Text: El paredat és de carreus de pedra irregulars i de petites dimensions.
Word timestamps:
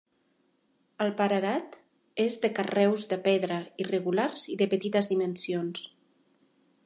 El 1.03 1.11
paredat 1.19 1.75
és 2.23 2.37
de 2.45 2.51
carreus 2.61 3.05
de 3.13 3.21
pedra 3.27 3.61
irregulars 3.85 4.49
i 4.53 4.57
de 4.63 4.69
petites 4.75 5.11
dimensions. 5.15 5.85